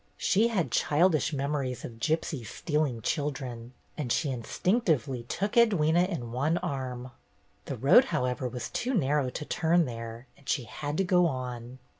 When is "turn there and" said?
9.45-10.49